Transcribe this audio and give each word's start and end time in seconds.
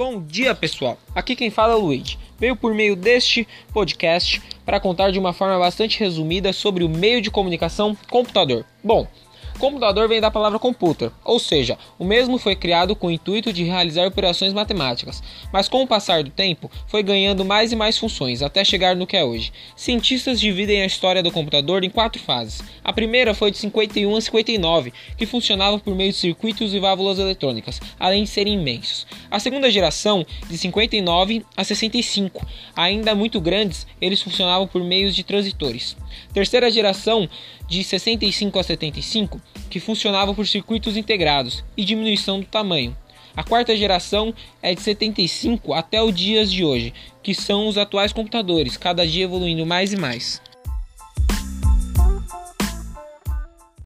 Bom 0.00 0.18
dia, 0.18 0.54
pessoal. 0.54 0.96
Aqui 1.14 1.36
quem 1.36 1.50
fala 1.50 1.74
é 1.74 1.76
o 1.76 1.80
Luigi. 1.80 2.18
Veio 2.38 2.56
por 2.56 2.72
meio 2.72 2.96
deste 2.96 3.46
podcast 3.70 4.40
para 4.64 4.80
contar 4.80 5.10
de 5.10 5.18
uma 5.18 5.34
forma 5.34 5.58
bastante 5.58 6.00
resumida 6.00 6.54
sobre 6.54 6.82
o 6.84 6.88
meio 6.88 7.20
de 7.20 7.30
comunicação 7.30 7.94
computador. 8.08 8.64
Bom, 8.82 9.06
Computador 9.60 10.08
vem 10.08 10.22
da 10.22 10.30
palavra 10.30 10.58
computer, 10.58 11.10
ou 11.22 11.38
seja, 11.38 11.76
o 11.98 12.04
mesmo 12.04 12.38
foi 12.38 12.56
criado 12.56 12.96
com 12.96 13.08
o 13.08 13.10
intuito 13.10 13.52
de 13.52 13.62
realizar 13.62 14.06
operações 14.06 14.54
matemáticas, 14.54 15.22
mas 15.52 15.68
com 15.68 15.82
o 15.82 15.86
passar 15.86 16.24
do 16.24 16.30
tempo 16.30 16.70
foi 16.86 17.02
ganhando 17.02 17.44
mais 17.44 17.70
e 17.70 17.76
mais 17.76 17.98
funções 17.98 18.40
até 18.40 18.64
chegar 18.64 18.96
no 18.96 19.06
que 19.06 19.18
é 19.18 19.22
hoje. 19.22 19.52
Cientistas 19.76 20.40
dividem 20.40 20.80
a 20.80 20.86
história 20.86 21.22
do 21.22 21.30
computador 21.30 21.84
em 21.84 21.90
quatro 21.90 22.22
fases. 22.22 22.62
A 22.82 22.90
primeira 22.90 23.34
foi 23.34 23.50
de 23.50 23.58
51 23.58 24.16
a 24.16 24.20
59, 24.22 24.94
que 25.18 25.26
funcionava 25.26 25.78
por 25.78 25.94
meio 25.94 26.10
de 26.10 26.16
circuitos 26.16 26.72
e 26.72 26.78
válvulas 26.78 27.18
eletrônicas, 27.18 27.82
além 27.98 28.24
de 28.24 28.30
serem 28.30 28.54
imensos. 28.54 29.06
A 29.30 29.38
segunda 29.38 29.70
geração, 29.70 30.26
de 30.48 30.58
59 30.58 31.44
a 31.56 31.62
65, 31.62 32.44
ainda 32.74 33.14
muito 33.14 33.40
grandes, 33.40 33.86
eles 34.00 34.20
funcionavam 34.20 34.66
por 34.66 34.82
meios 34.82 35.14
de 35.14 35.22
transitores. 35.22 35.96
Terceira 36.32 36.70
geração, 36.70 37.28
de 37.68 37.84
65 37.84 38.58
a 38.58 38.62
75, 38.64 39.40
que 39.70 39.78
funcionava 39.78 40.34
por 40.34 40.46
circuitos 40.46 40.96
integrados 40.96 41.64
e 41.76 41.84
diminuição 41.84 42.40
do 42.40 42.46
tamanho. 42.46 42.96
A 43.36 43.44
quarta 43.44 43.76
geração 43.76 44.34
é 44.60 44.74
de 44.74 44.80
75 44.80 45.72
até 45.72 46.02
os 46.02 46.12
dias 46.12 46.50
de 46.50 46.64
hoje, 46.64 46.92
que 47.22 47.32
são 47.32 47.68
os 47.68 47.78
atuais 47.78 48.12
computadores, 48.12 48.76
cada 48.76 49.06
dia 49.06 49.24
evoluindo 49.24 49.64
mais 49.64 49.92
e 49.92 49.96
mais. 49.96 50.42